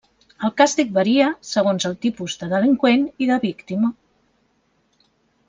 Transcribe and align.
El 0.47 0.51
càstig 0.61 0.95
varia 0.95 1.27
segons 1.49 1.85
el 1.89 1.93
tipus 2.07 2.37
de 2.45 2.49
delinqüent 2.55 3.05
i 3.25 3.29
de 3.33 3.39
víctima. 3.45 3.93